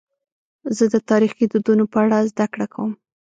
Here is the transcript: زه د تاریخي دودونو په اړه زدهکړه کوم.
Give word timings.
زه 0.77 0.83
د 0.93 0.95
تاریخي 1.09 1.45
دودونو 1.51 1.83
په 1.91 1.97
اړه 2.05 2.27
زدهکړه 2.31 2.67
کوم. 2.73 2.91